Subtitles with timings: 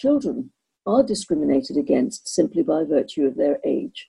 [0.00, 0.50] children
[0.86, 4.08] are discriminated against simply by virtue of their age.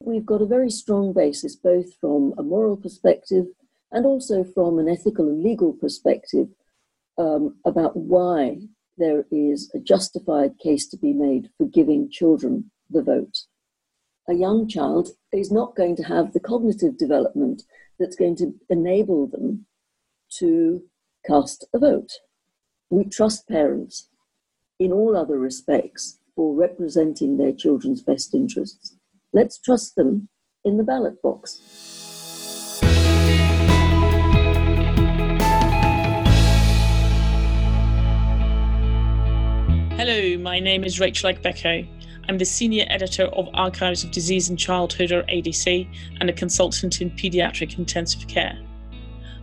[0.00, 3.46] We've got a very strong basis, both from a moral perspective
[3.92, 6.48] and also from an ethical and legal perspective,
[7.18, 8.58] um, about why
[8.96, 13.38] there is a justified case to be made for giving children the vote.
[14.28, 17.62] A young child is not going to have the cognitive development
[17.98, 19.66] that's going to enable them
[20.38, 20.82] to
[21.26, 22.10] cast a vote.
[22.90, 24.08] We trust parents
[24.78, 28.96] in all other respects for representing their children's best interests.
[29.32, 30.28] Let's trust them
[30.64, 31.60] in the ballot box.
[39.96, 41.86] Hello, my name is Rachel Agbeko.
[42.28, 45.88] I'm the Senior Editor of Archives of Disease in Childhood, or ADC,
[46.20, 48.56] and a consultant in pediatric intensive care.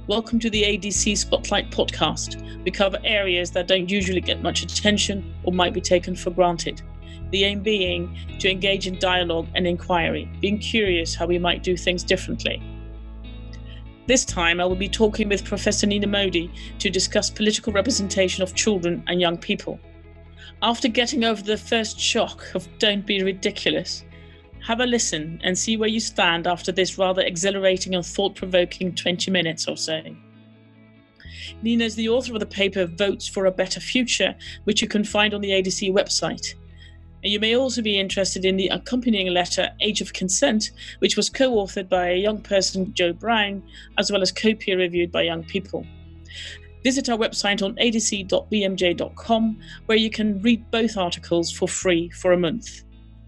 [0.08, 2.40] Welcome to the ADC Spotlight podcast.
[2.63, 6.84] We cover areas that don't usually get much attention or might be taken for granted.
[7.32, 11.76] The aim being to engage in dialogue and inquiry, being curious how we might do
[11.76, 12.62] things differently.
[14.05, 18.54] This time, I will be talking with Professor Nina Modi to discuss political representation of
[18.54, 19.79] children and young people.
[20.62, 24.05] After getting over the first shock of don't be ridiculous,
[24.66, 28.96] have a listen and see where you stand after this rather exhilarating and thought provoking
[28.96, 30.02] 20 minutes or so.
[31.62, 35.04] Nina is the author of the paper Votes for a Better Future, which you can
[35.04, 36.55] find on the ADC website.
[37.24, 41.29] And you may also be interested in the accompanying letter Age of Consent, which was
[41.29, 43.62] co authored by a young person, Joe Brown,
[44.00, 45.85] as well as co peer reviewed by young people.
[46.84, 52.38] Visit our website on adc.bmj.com, where you can read both articles for free for a
[52.38, 52.84] month.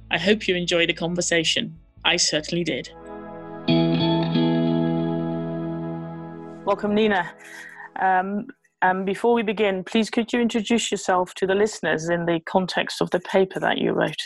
[0.10, 1.78] I hope you enjoyed the conversation.
[2.06, 2.90] I certainly did.
[6.66, 7.30] Welcome, Nina.
[8.00, 8.48] Um,
[8.82, 13.02] um, before we begin, please could you introduce yourself to the listeners in the context
[13.02, 14.24] of the paper that you wrote?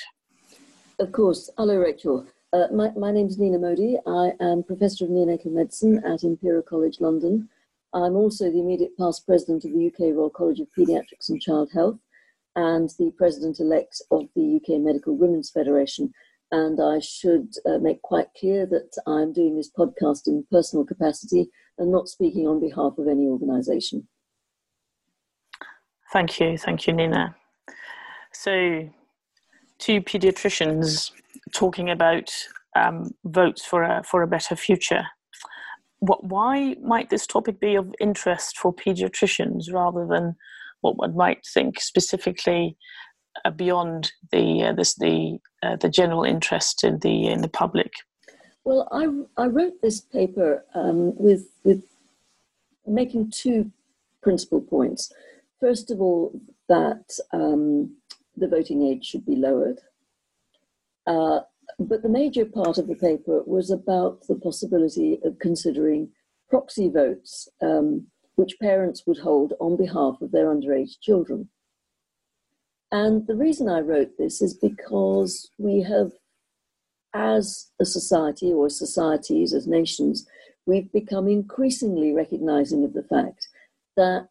[1.00, 1.50] Of course.
[1.58, 2.28] Hello, Rachel.
[2.54, 3.98] Uh, my, my name is Nina Modi.
[4.06, 7.50] I am Professor of Neonatal Medicine at Imperial College London.
[7.94, 11.72] I'm also the immediate past president of the UK Royal College of Paediatrics and Child
[11.74, 11.98] Health
[12.56, 16.12] and the president elect of the UK Medical Women's Federation.
[16.52, 21.50] And I should uh, make quite clear that I'm doing this podcast in personal capacity
[21.78, 24.08] and not speaking on behalf of any organisation.
[26.12, 26.58] Thank you.
[26.58, 27.36] Thank you, Nina.
[28.34, 28.90] So,
[29.80, 31.12] two paediatricians
[31.54, 32.34] talking about
[32.76, 35.06] um, votes for a, for a better future.
[36.00, 40.36] What, why might this topic be of interest for paediatricians rather than
[40.82, 42.76] what one might think specifically
[43.46, 47.92] uh, beyond the uh, this, the uh, the general interest in the in the public.
[48.64, 51.84] Well, I I wrote this paper um, with with
[52.86, 53.72] making two
[54.22, 55.12] principal points.
[55.60, 57.96] First of all, that um,
[58.36, 59.80] the voting age should be lowered.
[61.08, 61.42] Uh,
[61.80, 66.10] but the major part of the paper was about the possibility of considering
[66.50, 71.50] proxy votes um, which parents would hold on behalf of their underage children.
[72.92, 76.12] And the reason I wrote this is because we have,
[77.14, 80.28] as a society or societies, as nations,
[80.66, 83.48] we've become increasingly recognizing of the fact
[83.96, 84.30] that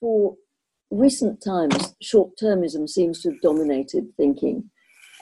[0.00, 0.36] for
[0.90, 4.70] recent times, short termism seems to have dominated thinking.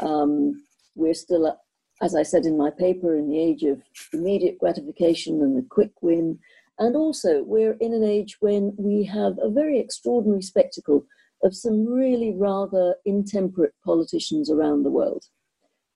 [0.00, 0.62] Um,
[0.94, 1.59] we're still,
[2.03, 3.81] as I said in my paper, in the age of
[4.12, 6.38] immediate gratification and the quick win.
[6.78, 11.06] And also, we're in an age when we have a very extraordinary spectacle
[11.44, 15.24] of some really rather intemperate politicians around the world,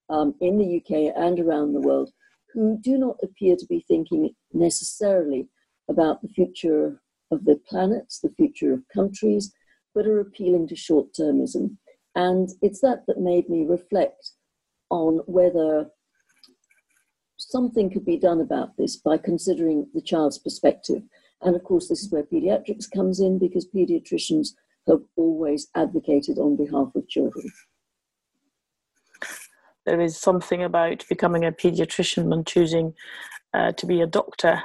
[0.08, 2.10] um, in the UK and around the world,
[2.52, 5.48] who do not appear to be thinking necessarily
[5.88, 7.00] about the future
[7.30, 9.52] of the planet, the future of countries,
[9.94, 11.76] but are appealing to short termism.
[12.14, 14.32] And it's that that made me reflect
[14.90, 15.90] on whether
[17.38, 21.02] something could be done about this by considering the child's perspective.
[21.42, 24.48] And of course, this is where pediatrics comes in because pediatricians
[24.88, 27.50] have always advocated on behalf of children.
[29.86, 32.94] There is something about becoming a pediatrician and choosing
[33.54, 34.62] uh, to be a doctor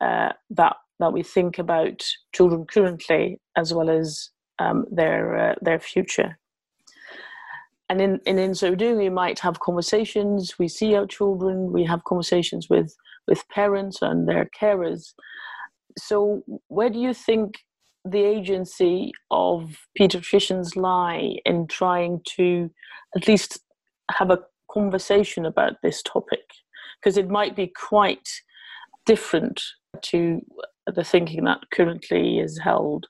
[0.00, 2.02] uh, that that we think about
[2.34, 6.38] children currently as well as um, their uh, their future
[7.88, 11.84] and in, and in so doing we might have conversations we see our children we
[11.84, 12.96] have conversations with
[13.26, 15.14] with parents and their carers.
[15.98, 17.54] So where do you think
[18.04, 22.70] the agency of pediatricians lie in trying to
[23.16, 23.58] at least
[24.10, 24.40] have a
[24.70, 26.44] conversation about this topic?
[27.00, 28.28] Because it might be quite
[29.06, 29.62] different
[30.02, 30.40] to
[30.86, 33.06] the thinking that currently is held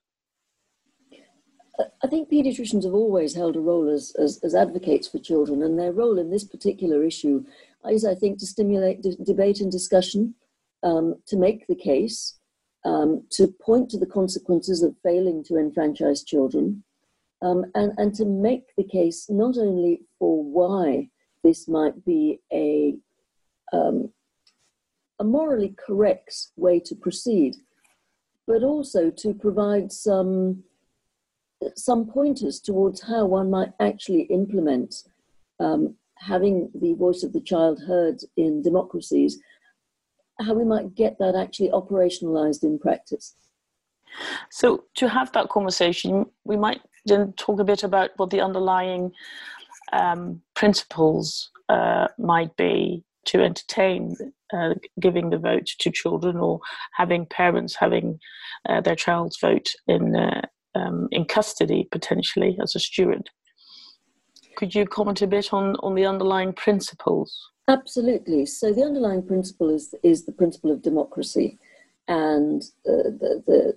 [2.02, 5.78] I think paediatricians have always held a role as, as, as, advocates for children, and
[5.78, 7.44] their role in this particular issue
[7.90, 10.34] is, I think, to stimulate d- debate and discussion,
[10.82, 12.38] um, to make the case,
[12.84, 16.82] um, to point to the consequences of failing to enfranchise children,
[17.43, 21.08] um, and, and to make the case not only for why
[21.43, 22.94] this might be a,
[23.73, 24.11] um,
[25.19, 27.56] a morally correct way to proceed,
[28.46, 30.62] but also to provide some
[31.76, 35.04] some pointers towards how one might actually implement
[35.60, 39.38] um, having the voice of the child heard in democracies,
[40.40, 43.34] how we might get that actually operationalized in practice.
[44.50, 49.12] So, to have that conversation, we might then talk a bit about what the underlying
[49.92, 54.16] um, principles uh, might be to entertain
[54.52, 56.60] uh, giving the vote to children or
[56.94, 58.18] having parents having
[58.68, 60.42] uh, their child's vote in uh,
[60.76, 63.31] um, in custody potentially as a steward.
[64.56, 67.50] Could you comment a bit on, on the underlying principles?
[67.69, 68.46] Absolutely.
[68.46, 71.58] So the underlying principle is is the principle of democracy,
[72.06, 73.76] and uh, the, the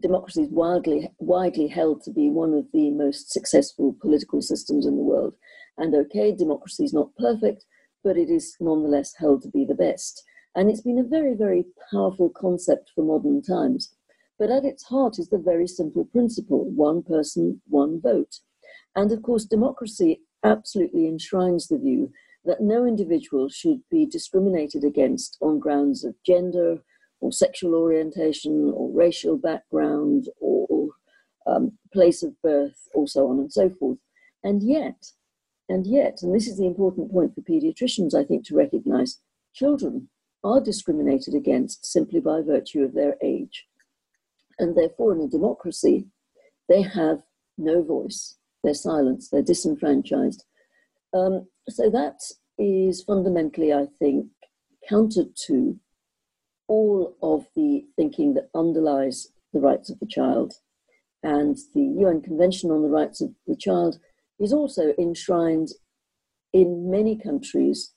[0.00, 4.96] democracy is widely widely held to be one of the most successful political systems in
[4.96, 5.34] the world.
[5.76, 7.64] And okay, democracy is not perfect,
[8.02, 10.22] but it is nonetheless held to be the best.
[10.54, 13.94] And it's been a very very powerful concept for modern times.
[14.40, 18.40] But at its heart is the very simple principle one person, one vote.
[18.96, 22.10] And of course, democracy absolutely enshrines the view
[22.46, 26.78] that no individual should be discriminated against on grounds of gender
[27.20, 30.88] or sexual orientation or racial background or
[31.46, 33.98] um, place of birth or so on and so forth.
[34.42, 35.08] And yet,
[35.68, 39.20] and yet, and this is the important point for pediatricians, I think, to recognize,
[39.52, 40.08] children
[40.42, 43.66] are discriminated against simply by virtue of their age
[44.60, 46.06] and therefore in a democracy,
[46.68, 47.22] they have
[47.58, 48.36] no voice.
[48.62, 50.44] They're silenced, they're disenfranchised.
[51.12, 52.20] Um, so that
[52.58, 54.26] is fundamentally, I think,
[54.88, 55.78] counter to
[56.68, 60.54] all of the thinking that underlies the rights of the child.
[61.22, 63.98] And the UN Convention on the Rights of the Child
[64.38, 65.68] is also enshrined
[66.52, 67.92] in many countries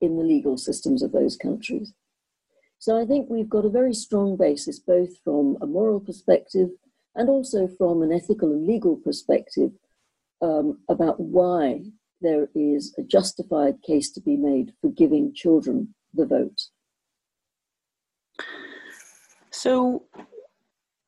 [0.00, 1.92] in the legal systems of those countries.
[2.82, 6.68] So I think we've got a very strong basis, both from a moral perspective
[7.14, 9.70] and also from an ethical and legal perspective,
[10.40, 11.82] um, about why
[12.20, 16.60] there is a justified case to be made for giving children the vote.
[19.52, 20.06] So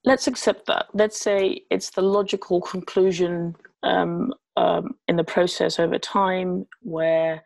[0.04, 0.86] let's accept that.
[0.94, 7.42] Let's say it's the logical conclusion um, um, in the process over time where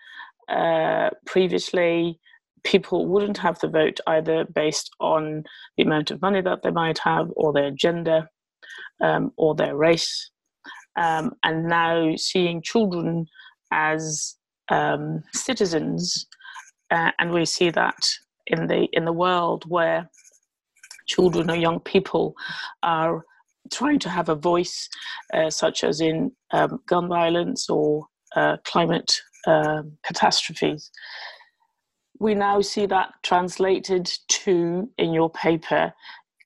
[0.50, 2.20] uh, previously
[2.64, 5.44] people wouldn't have the vote either based on
[5.76, 8.28] the amount of money that they might have, or their gender,
[9.02, 10.30] um, or their race.
[10.96, 13.26] Um, and now seeing children
[13.72, 14.36] as
[14.70, 16.26] um, citizens,
[16.90, 17.98] uh, and we see that
[18.46, 20.08] in the in the world where
[21.06, 22.34] children or young people
[22.82, 23.24] are
[23.72, 24.88] trying to have a voice,
[25.34, 29.12] uh, such as in um, gun violence or uh, climate
[29.46, 30.90] um, catastrophes
[32.20, 35.92] we now see that translated to, in your paper,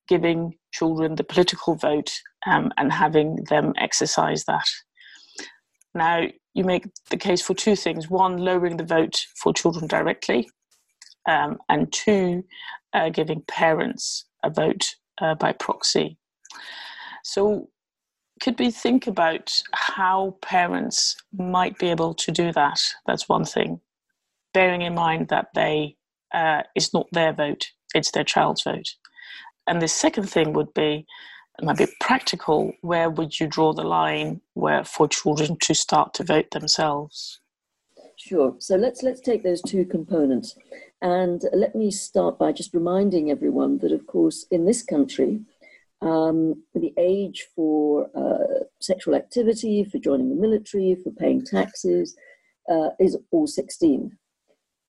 [0.08, 2.12] giving children the political vote
[2.46, 4.66] um, and having them exercise that.
[5.94, 10.50] Now, you make the case for two things one, lowering the vote for children directly,
[11.28, 12.44] um, and two,
[12.92, 16.18] uh, giving parents a vote uh, by proxy.
[17.24, 17.68] So,
[18.42, 22.80] could we think about how parents might be able to do that?
[23.06, 23.80] That's one thing
[24.52, 25.96] bearing in mind that they
[26.32, 28.88] uh, it's not their vote, it's their child's vote.
[29.66, 31.06] And the second thing would be
[31.58, 32.72] it might be practical.
[32.80, 37.40] Where would you draw the line where for children to start to vote themselves?
[38.16, 38.54] Sure.
[38.58, 40.56] So let's let's take those two components,
[41.00, 45.40] and let me start by just reminding everyone that, of course, in this country,
[46.00, 52.16] um, the age for uh, sexual activity, for joining the military, for paying taxes,
[52.70, 54.16] uh, is all 16.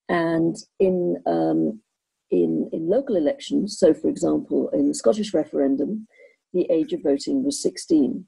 [0.09, 1.81] And in, um,
[2.29, 6.07] in, in local elections, so for example, in the Scottish referendum,
[6.53, 8.25] the age of voting was 16.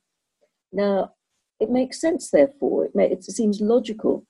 [0.72, 1.12] Now,
[1.60, 4.26] it makes sense, therefore, it, may, it seems logical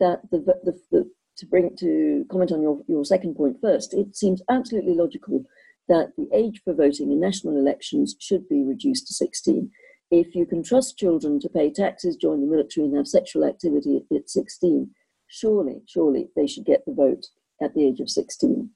[0.00, 4.16] that the, the, the, to bring to comment on your, your second point first, it
[4.16, 5.44] seems absolutely logical
[5.88, 9.70] that the age for voting in national elections should be reduced to 16.
[10.10, 13.96] If you can trust children to pay taxes, join the military, and have sexual activity
[13.96, 14.90] at, at 16,
[15.28, 17.26] surely, surely they should get the vote
[17.60, 18.70] at the age of 16.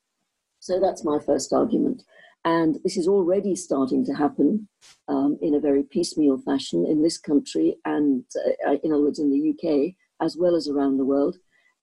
[0.60, 2.02] So that's my first argument.
[2.44, 4.68] And this is already starting to happen
[5.08, 8.24] um, in a very piecemeal fashion in this country and,
[8.66, 11.36] uh, in other words, in the UK, as well as around the world.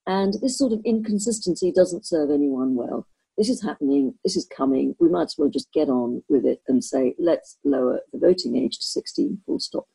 [0.07, 3.05] And this sort of inconsistency doesn't serve anyone well.
[3.37, 4.95] This is happening, this is coming.
[4.99, 8.55] We might as well just get on with it and say, let's lower the voting
[8.55, 9.85] age to 16, full stop.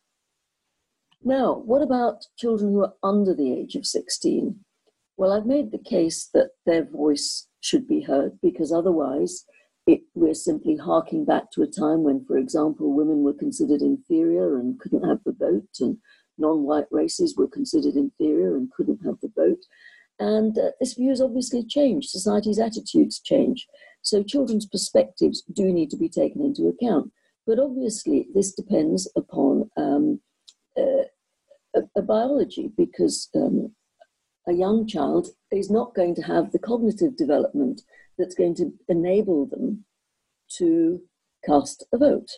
[1.25, 4.57] Now, what about children who are under the age of 16?
[5.17, 9.45] Well, I've made the case that their voice should be heard because otherwise
[9.87, 14.59] it, we're simply harking back to a time when, for example, women were considered inferior
[14.59, 15.99] and couldn't have the vote, and
[16.39, 19.63] non white races were considered inferior and couldn't have the vote.
[20.19, 22.11] And uh, this view has obviously changed.
[22.11, 23.67] Society's attitudes change.
[24.03, 27.13] So children's perspectives do need to be taken into account.
[27.47, 30.21] But obviously, this depends upon um,
[30.77, 31.05] uh,
[31.75, 33.73] a, biology because um,
[34.47, 37.83] a young child is not going to have the cognitive development
[38.19, 39.85] that's going to enable them
[40.59, 41.01] to
[41.45, 42.31] cast a vote.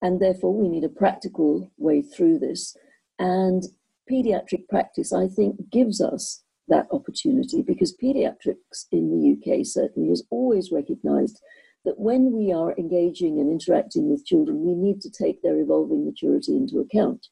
[0.00, 2.76] And therefore, we need a practical way through this.
[3.18, 3.64] And
[4.10, 10.22] pediatric practice, I think, gives us that opportunity because pediatrics in the UK certainly has
[10.30, 11.40] always recognized
[11.84, 16.04] that when we are engaging and interacting with children, we need to take their evolving
[16.04, 17.26] maturity into account.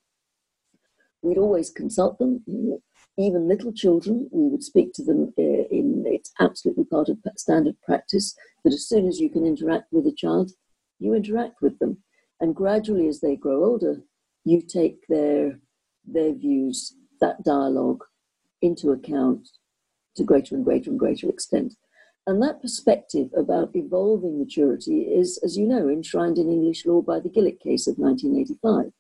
[1.27, 2.45] We'd always consult them,
[3.19, 7.75] even little children, we would speak to them uh, in, it's absolutely part of standard
[7.83, 10.53] practice that as soon as you can interact with a child,
[11.01, 11.99] you interact with them.
[12.41, 14.03] And gradually, as they grow older,
[14.45, 15.59] you take their,
[16.05, 18.05] their views, that dialogue,
[18.63, 19.49] into account
[20.15, 21.75] to greater and greater and greater extent.
[22.29, 27.19] And that perspective about evolving maturity is, as you know, enshrined in English law by
[27.19, 28.93] the Gillick case of 1985.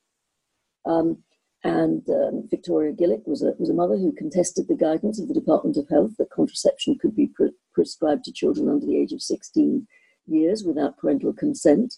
[0.87, 1.19] Um,
[1.65, 5.35] and um, Victoria Gillick was a, was a mother who contested the guidance of the
[5.35, 9.23] Department of Health that contraception could be pre- prescribed to children under the age of
[9.23, 9.87] 16
[10.27, 11.95] years without parental consent,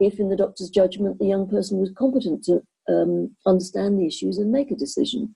[0.00, 4.38] if in the doctor's judgment the young person was competent to um, understand the issues
[4.38, 5.34] and make a decision.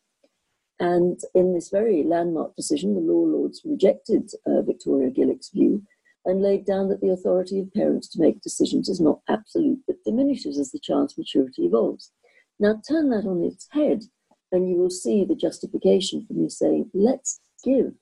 [0.78, 5.82] And in this very landmark decision, the Law Lords rejected uh, Victoria Gillick's view
[6.26, 10.02] and laid down that the authority of parents to make decisions is not absolute but
[10.04, 12.12] diminishes as the child's maturity evolves.
[12.58, 14.04] Now, turn that on its head,
[14.50, 17.92] and you will see the justification for me saying, let's give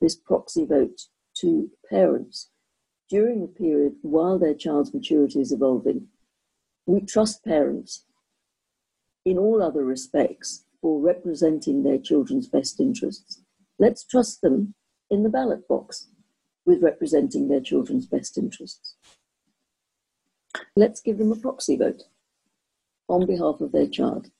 [0.00, 1.02] this proxy vote
[1.38, 2.50] to parents
[3.08, 6.06] during the period while their child's maturity is evolving.
[6.86, 8.04] We trust parents
[9.24, 13.40] in all other respects for representing their children's best interests.
[13.78, 14.74] Let's trust them
[15.10, 16.08] in the ballot box
[16.66, 18.96] with representing their children's best interests.
[20.76, 22.04] Let's give them a proxy vote
[23.08, 24.30] on behalf of their child.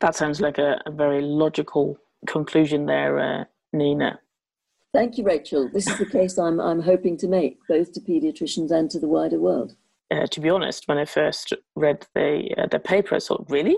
[0.00, 4.18] That sounds like a, a very logical conclusion there, uh, Nina.
[4.92, 5.68] Thank you, Rachel.
[5.72, 9.08] This is the case I'm, I'm hoping to make, both to paediatricians and to the
[9.08, 9.76] wider world.
[10.10, 13.76] Uh, to be honest, when I first read the, uh, the paper, I thought, really?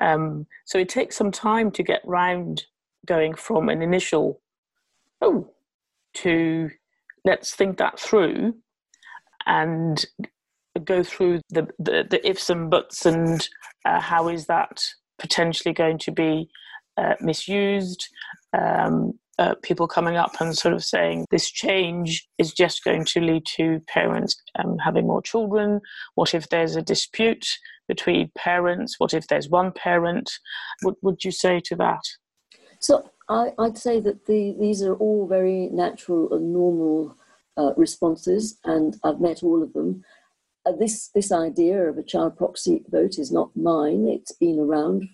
[0.00, 2.64] Um, so it takes some time to get round
[3.06, 4.40] going from an initial,
[5.20, 5.50] oh,
[6.14, 6.70] to
[7.24, 8.54] let's think that through
[9.46, 10.04] and
[10.80, 13.48] go through the, the, the ifs and buts and
[13.84, 14.82] uh, how is that
[15.18, 16.48] potentially going to be
[16.96, 18.08] uh, misused.
[18.56, 23.20] Um, uh, people coming up and sort of saying this change is just going to
[23.20, 25.80] lead to parents um, having more children.
[26.14, 28.94] What if there's a dispute between parents?
[28.98, 30.30] What if there's one parent?
[30.82, 32.02] What would you say to that?
[32.78, 37.16] So I, would say that the, these are all very natural and normal
[37.56, 40.04] uh, responses, and I've met all of them.
[40.66, 44.06] Uh, this this idea of a child proxy vote is not mine.
[44.08, 45.04] It's been around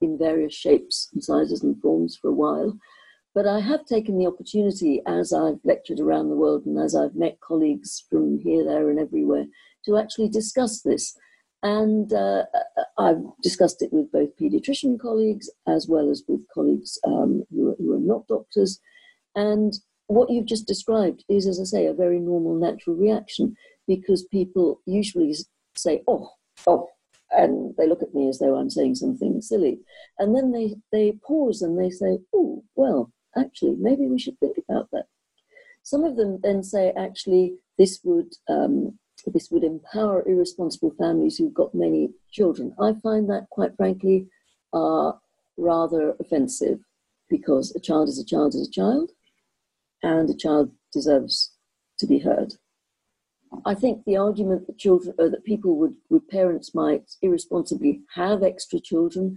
[0.00, 2.76] in various shapes and sizes and forms for a while.
[3.34, 7.14] But I have taken the opportunity as I've lectured around the world and as I've
[7.14, 9.46] met colleagues from here, there, and everywhere
[9.86, 11.16] to actually discuss this.
[11.62, 12.44] And uh,
[12.98, 17.76] I've discussed it with both paediatrician colleagues as well as with colleagues um, who, are,
[17.78, 18.80] who, are, not doctors.
[19.34, 19.72] And
[20.08, 24.80] what you've just described is, as I say, a very normal, natural reaction because people
[24.86, 25.34] usually
[25.76, 26.30] say, oh,
[26.66, 26.88] oh,
[27.30, 29.80] and they look at me as though I'm saying something silly.
[30.18, 34.58] And then they, they pause and they say, oh, well, actually, maybe we should think
[34.58, 35.06] about that.
[35.82, 41.54] Some of them then say, actually, this would, um, this would empower irresponsible families who've
[41.54, 42.74] got many children.
[42.80, 44.28] I find that, quite frankly,
[44.72, 45.12] uh,
[45.56, 46.80] rather offensive
[47.28, 49.10] because a child is a child is a child,
[50.02, 51.52] and a child deserves
[51.98, 52.54] to be heard.
[53.64, 58.42] I think the argument that children, uh, that people would, would parents might irresponsibly have
[58.42, 59.36] extra children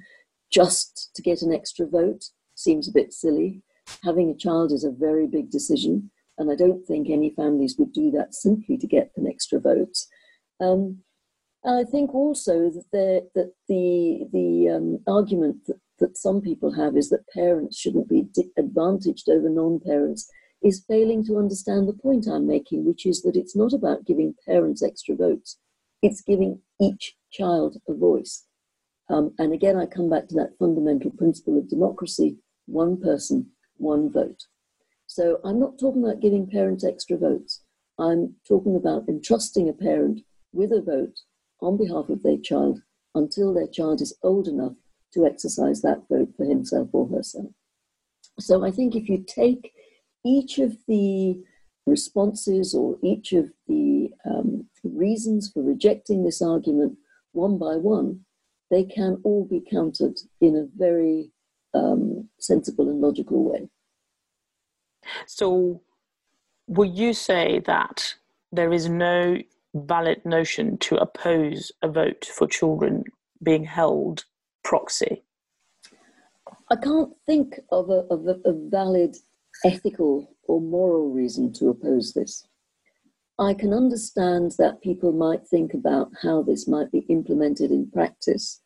[0.51, 3.61] just to get an extra vote seems a bit silly.
[4.03, 6.11] Having a child is a very big decision.
[6.37, 9.97] And I don't think any families would do that simply to get an extra vote.
[10.59, 10.99] Um,
[11.63, 16.73] and I think also that, the, that the, the um, argument that, that some people
[16.73, 20.29] have is that parents shouldn't be advantaged over non parents
[20.65, 24.33] is failing to understand the point I'm making, which is that it's not about giving
[24.47, 25.59] parents extra votes,
[26.01, 28.45] it's giving each child a voice.
[29.07, 34.11] Um, and again, I come back to that fundamental principle of democracy one person, one
[34.11, 34.45] vote.
[35.05, 37.61] So I'm not talking about giving parents extra votes.
[37.99, 41.19] I'm talking about entrusting a parent with a vote
[41.61, 42.81] on behalf of their child
[43.13, 44.73] until their child is old enough
[45.13, 47.51] to exercise that vote for himself or herself.
[48.39, 49.71] So I think if you take
[50.25, 51.41] each of the
[51.85, 56.97] responses or each of the um, reasons for rejecting this argument
[57.31, 58.21] one by one,
[58.71, 61.31] they can all be countered in a very
[61.73, 63.69] um, sensible and logical way.
[65.27, 65.81] So,
[66.67, 68.15] would you say that
[68.51, 69.37] there is no
[69.75, 73.03] valid notion to oppose a vote for children
[73.43, 74.23] being held
[74.63, 75.23] proxy?
[76.71, 79.15] I can't think of a, of a, a valid
[79.63, 82.47] ethical or moral reason to oppose this.
[83.37, 88.61] I can understand that people might think about how this might be implemented in practice,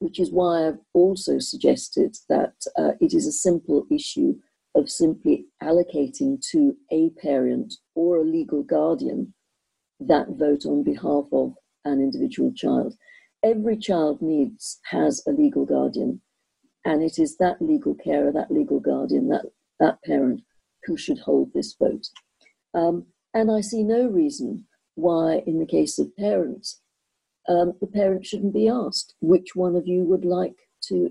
[0.00, 4.34] which is why I've also suggested that uh, it is a simple issue
[4.74, 9.34] of simply allocating to a parent or a legal guardian
[10.00, 11.54] that vote on behalf of
[11.84, 12.94] an individual child.
[13.42, 16.20] Every child needs has a legal guardian,
[16.84, 19.44] and it is that legal carer, that legal guardian, that,
[19.80, 20.42] that parent
[20.84, 22.06] who should hold this vote.
[22.74, 26.80] Um, and I see no reason why, in the case of parents,
[27.48, 30.56] um, the parent shouldn't be asked which one of you would like
[30.88, 31.10] to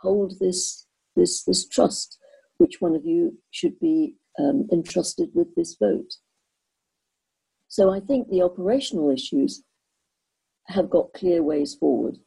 [0.00, 2.18] hold this, this, this trust,
[2.58, 6.14] which one of you should be um, entrusted with this vote.
[7.68, 9.62] So I think the operational issues
[10.68, 12.18] have got clear ways forward.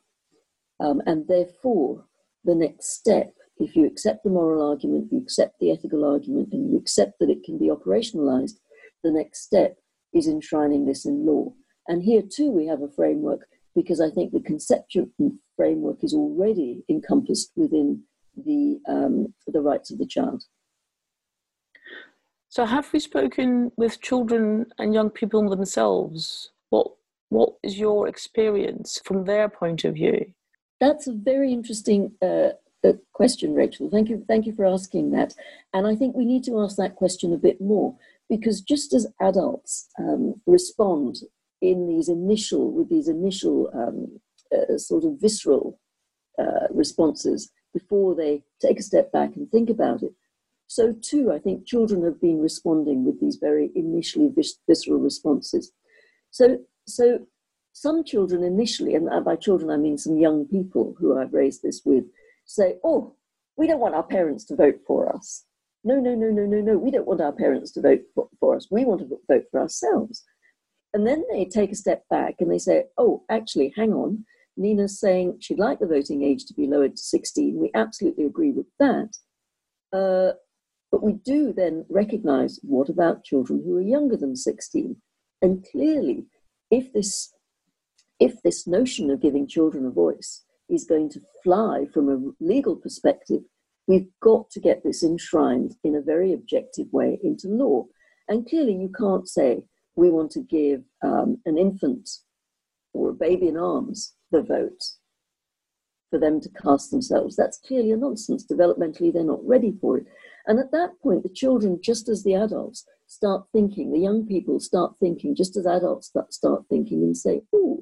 [0.79, 2.05] Um, and therefore,
[2.45, 6.71] the next step, if you accept the moral argument, you accept the ethical argument, and
[6.71, 8.59] you accept that it can be operationalized,
[9.03, 9.77] the next step
[10.13, 11.53] is enshrining this in law.
[11.87, 15.09] And here too, we have a framework because I think the conceptual
[15.55, 18.03] framework is already encompassed within
[18.35, 20.43] the, um, the rights of the child.
[22.49, 26.51] So, have we spoken with children and young people themselves?
[26.69, 26.91] What
[27.29, 30.33] What is your experience from their point of view?
[30.79, 33.89] That's a very interesting uh, uh, question, Rachel.
[33.89, 34.23] Thank you.
[34.27, 35.33] Thank you for asking that.
[35.73, 37.95] And I think we need to ask that question a bit more
[38.29, 41.17] because just as adults um, respond
[41.61, 44.19] in these initial with these initial um,
[44.55, 45.79] uh, sort of visceral
[46.37, 50.13] uh, responses before they take a step back and think about it
[50.69, 55.71] so, too, I think children have been responding with these very initially vis- visceral responses.
[56.29, 57.25] So, so
[57.73, 61.81] some children initially, and by children I mean some young people who I've raised this
[61.83, 62.03] with,
[62.49, 63.15] say, "Oh,
[63.57, 65.45] we don't want our parents to vote for us."
[65.83, 66.77] No, no, no, no, no, no.
[66.77, 68.67] We don't want our parents to vote for, for us.
[68.69, 70.23] We want to vote for ourselves.
[70.93, 74.25] And then they take a step back and they say, "Oh, actually, hang on."
[74.57, 77.57] Nina's saying she'd like the voting age to be lowered to 16.
[77.57, 79.15] We absolutely agree with that.
[79.93, 80.33] Uh,
[80.91, 84.97] but we do then recognize what about children who are younger than 16?
[85.41, 86.25] And clearly,
[86.69, 87.33] if this,
[88.19, 92.75] if this notion of giving children a voice is going to fly from a legal
[92.75, 93.41] perspective,
[93.87, 97.85] we've got to get this enshrined in a very objective way into law.
[98.27, 99.63] And clearly, you can't say
[99.95, 102.09] we want to give um, an infant
[102.93, 104.83] or a baby in arms the vote
[106.09, 107.35] for them to cast themselves.
[107.35, 108.45] That's clearly a nonsense.
[108.45, 110.05] Developmentally, they're not ready for it.
[110.47, 114.59] And at that point, the children, just as the adults, start thinking, the young people
[114.59, 117.81] start thinking, just as adults start thinking and say, oh,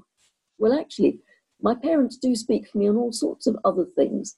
[0.58, 1.19] well, actually,
[1.62, 4.38] my parents do speak for me on all sorts of other things.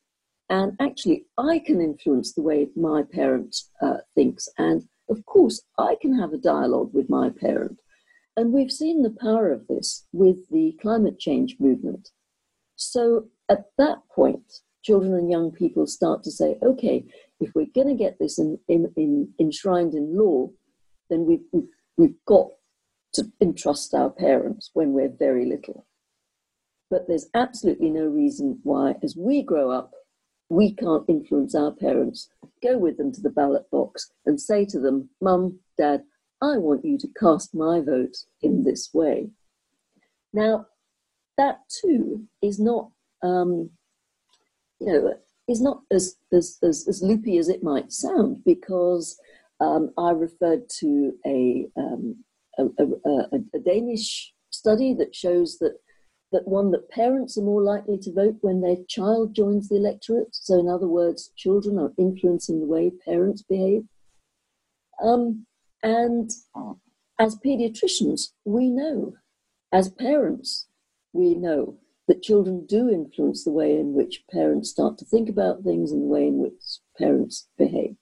[0.50, 4.50] And actually, I can influence the way my parent uh, thinks.
[4.58, 7.80] And of course, I can have a dialogue with my parent.
[8.36, 12.10] And we've seen the power of this with the climate change movement.
[12.76, 17.06] So at that point, children and young people start to say, okay,
[17.40, 20.50] if we're going to get this in, in, in, enshrined in law,
[21.10, 22.48] then we've, we've, we've got
[23.14, 25.86] to entrust our parents when we're very little.
[26.90, 29.92] But there's absolutely no reason why, as we grow up,
[30.50, 32.30] we can't influence our parents,
[32.64, 36.04] go with them to the ballot box and say to them, Mum, Dad,
[36.42, 39.30] I want you to cast my vote in this way.
[40.34, 40.68] Now,
[41.38, 42.90] that too is not,
[43.22, 43.70] um,
[44.80, 45.14] you know,
[45.48, 49.20] is not as, as, as, as loopy as it might sound because
[49.60, 52.24] um, I referred to a, um,
[52.58, 55.74] a, a, a, Danish study that shows that
[56.32, 60.36] that one that parents are more likely to vote when their child joins the electorate.
[60.36, 63.84] So, in other words, children are influencing the way parents behave.
[65.04, 65.46] Um,
[65.82, 66.30] and
[67.20, 69.14] as pediatricians, we know,
[69.72, 70.68] as parents,
[71.14, 75.64] we know that children do influence the way in which parents start to think about
[75.64, 77.96] things and the way in which parents behave.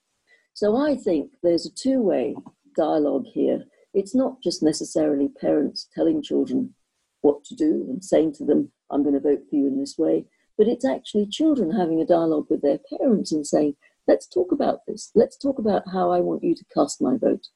[0.54, 2.34] So I think there's a two way
[2.76, 3.64] dialogue here.
[3.94, 6.74] It's not just necessarily parents telling children
[7.22, 9.96] what to do and saying to them, I'm going to vote for you in this
[9.98, 10.24] way,
[10.56, 13.76] but it's actually children having a dialogue with their parents and saying,
[14.06, 15.10] let's talk about this.
[15.14, 17.46] Let's talk about how I want you to cast my vote.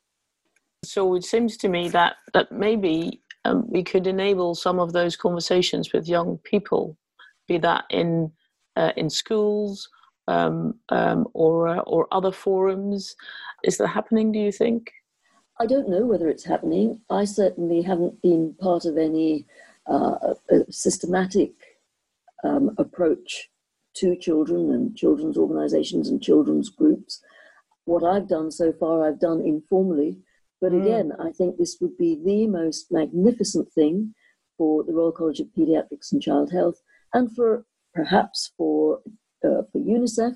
[0.85, 5.17] So it seems to me that, that maybe um, we could enable some of those
[5.17, 6.97] conversations with young people,
[7.49, 8.33] be that in,
[8.77, 9.89] uh, in schools
[10.29, 13.15] um, um, or, uh, or other forums.
[13.65, 14.93] Is that happening, do you think?
[15.61, 17.01] I don't know whether it's happening.
[17.11, 19.47] I certainly haven't been part of any
[19.87, 20.35] uh,
[20.71, 21.53] systematic
[22.45, 23.51] um, approach
[23.95, 27.21] to children and children's organizations and children's groups.
[27.85, 30.19] What I've done so far, I've done informally.
[30.61, 30.83] But mm.
[30.83, 31.27] again, mm.
[31.27, 34.15] I think this would be the most magnificent thing
[34.57, 36.81] for the Royal College of Pediatrics and Child Health
[37.13, 39.01] and for perhaps for,
[39.45, 40.35] uh, for UNICEF,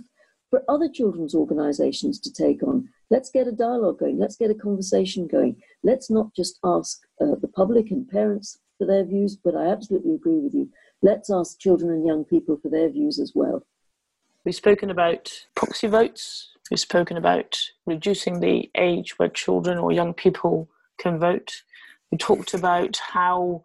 [0.51, 4.19] for other children's organizations to take on Let's get a dialogue going.
[4.19, 5.57] Let's get a conversation going.
[5.85, 10.15] Let's not just ask uh, the public and parents for their views, but I absolutely
[10.15, 10.69] agree with you.
[11.03, 13.65] Let's ask children and young people for their views as well.
[14.45, 16.51] We've spoken about proxy votes.
[16.71, 21.53] We've spoken about reducing the age where children or young people can vote.
[22.11, 23.63] We talked about how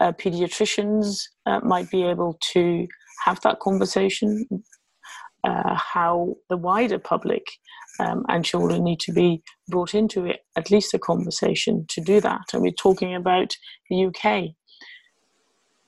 [0.00, 2.88] uh, pediatricians uh, might be able to
[3.24, 4.46] have that conversation,
[5.44, 7.44] uh, how the wider public
[8.00, 12.20] um, and children need to be brought into it, at least a conversation to do
[12.20, 12.42] that.
[12.52, 13.54] And we're talking about
[13.90, 14.54] the UK.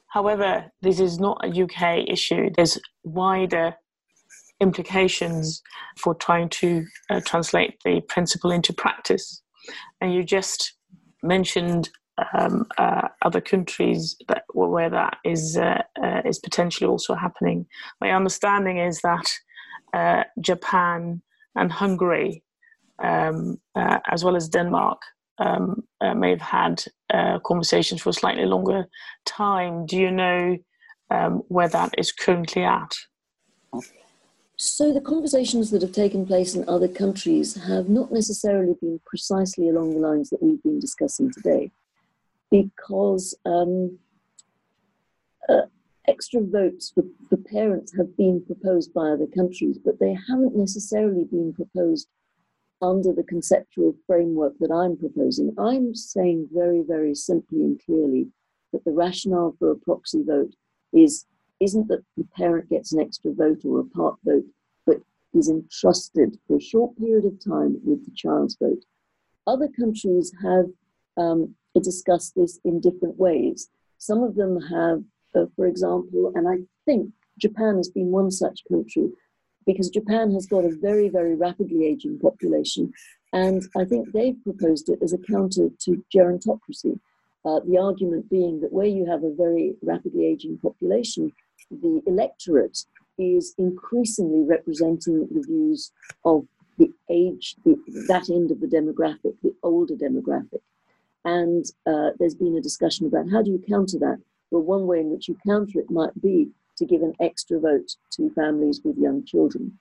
[0.09, 2.51] However, this is not a UK issue.
[2.55, 3.75] There's wider
[4.61, 5.63] implications
[5.99, 9.43] for trying to uh, translate the principle into practice.
[10.01, 10.75] And you just
[11.23, 11.89] mentioned
[12.35, 17.67] um, uh, other countries that, where that is uh, uh, is potentially also happening.
[18.03, 19.31] My understanding is that
[19.95, 21.23] uh, Japan
[21.55, 22.43] and Hungary,
[23.03, 25.01] um, uh, as well as Denmark,
[25.39, 28.87] um, uh, may have had uh, conversations for a slightly longer
[29.27, 29.87] time.
[29.87, 30.59] Do you know
[31.11, 32.95] um, where that is currently at?
[34.57, 39.69] So, the conversations that have taken place in other countries have not necessarily been precisely
[39.69, 41.73] along the lines that we've been discussing today,
[42.51, 43.99] because um,
[45.49, 45.63] uh,
[46.09, 51.25] extra votes for, for parents have been proposed by other countries, but they haven't necessarily
[51.25, 52.09] been proposed
[52.81, 55.55] under the conceptual framework that I'm proposing.
[55.59, 58.29] I'm saying very, very simply and clearly
[58.73, 60.55] that the rationale for a proxy vote
[60.93, 61.27] is
[61.61, 64.45] isn't that the parent gets an extra vote or a part vote,
[64.85, 64.97] but
[65.33, 68.85] is entrusted for a short period of time with the child's vote.
[69.47, 70.67] Other countries have
[71.17, 73.69] um, discussed this in different ways.
[73.99, 78.63] Some of them have uh, for example, and I think Japan has been one such
[78.69, 79.11] country
[79.67, 82.93] because Japan has got a very, very rapidly aging population.
[83.33, 86.99] And I think they've proposed it as a counter to gerontocracy.
[87.45, 91.33] Uh, the argument being that where you have a very rapidly aging population,
[91.71, 92.85] the electorate
[93.19, 95.93] is increasingly representing the views
[96.25, 96.47] of
[96.79, 97.77] the age, the,
[98.09, 100.61] that end of the demographic, the older demographic.
[101.25, 104.19] And uh, there's been a discussion about how do you counter that?
[104.53, 107.97] Well, one way in which you counter it might be to give an extra vote
[108.11, 109.79] to families with young children.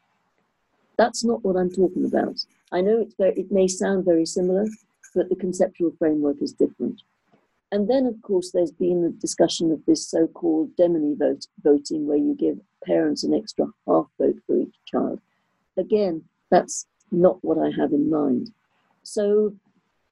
[0.98, 2.46] That's not what I'm talking about.
[2.72, 4.66] I know very, it may sound very similar,
[5.14, 7.02] but the conceptual framework is different.
[7.74, 12.08] And then, of course, there's been the discussion of this so called Demeny vote, voting,
[12.08, 15.20] where you give parents an extra half vote for each child.
[15.78, 18.54] Again, that's not what I have in mind.
[19.04, 19.54] So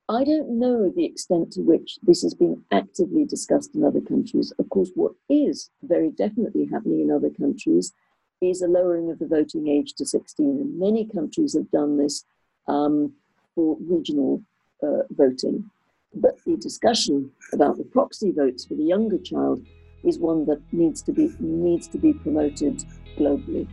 [0.09, 4.51] I don't know the extent to which this is being actively discussed in other countries.
[4.57, 7.93] Of course, what is very definitely happening in other countries
[8.41, 10.47] is a lowering of the voting age to 16.
[10.47, 12.25] And many countries have done this
[12.67, 13.13] um,
[13.53, 14.41] for regional
[14.81, 15.69] uh, voting.
[16.15, 19.63] But the discussion about the proxy votes for the younger child
[20.03, 22.83] is one that needs to be needs to be promoted
[23.15, 23.67] globally.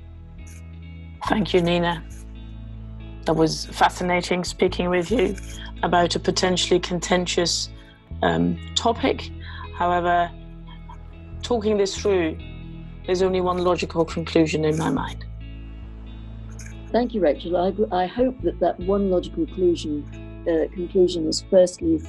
[1.29, 2.05] Thank you, Nina.
[3.27, 5.35] That was fascinating speaking with you
[5.83, 7.69] about a potentially contentious
[8.23, 9.31] um, topic.
[9.77, 10.31] However,
[11.43, 12.39] talking this through,
[13.05, 15.25] there's only one logical conclusion in my mind.
[16.93, 17.57] Thank you, Rachel.
[17.57, 20.05] I, I hope that that one logical conclusion,
[20.49, 22.01] uh, conclusion is firstly,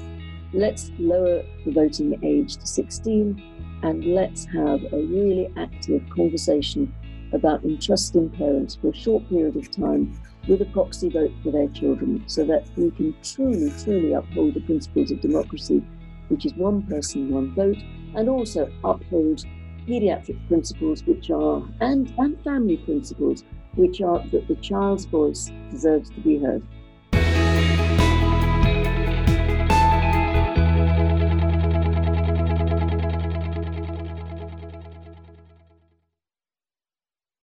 [0.54, 6.94] let's lower the voting age to 16 and let's have a really active conversation
[7.34, 11.68] about entrusting parents for a short period of time with a proxy vote for their
[11.70, 15.84] children so that we can truly, truly uphold the principles of democracy,
[16.30, 17.78] which is one person, one vote,
[18.16, 19.44] and also uphold
[19.88, 23.44] pediatric principles, which are, and, and family principles,
[23.76, 26.64] which are that the child's voice deserves to be heard.